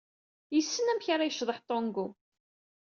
[0.55, 2.07] Yessen amek ara yecḍeḥ tango.